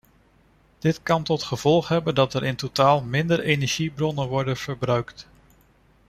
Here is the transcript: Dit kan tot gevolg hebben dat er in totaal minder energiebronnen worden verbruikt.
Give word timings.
Dit 0.79 1.03
kan 1.03 1.23
tot 1.23 1.43
gevolg 1.43 1.87
hebben 1.87 2.15
dat 2.15 2.33
er 2.33 2.43
in 2.43 2.55
totaal 2.55 3.01
minder 3.01 3.39
energiebronnen 3.39 4.27
worden 4.27 4.57
verbruikt. 4.57 5.27